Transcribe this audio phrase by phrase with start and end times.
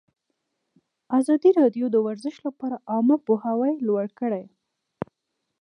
[1.19, 4.43] ازادي راډیو د ورزش لپاره عامه پوهاوي لوړ کړی.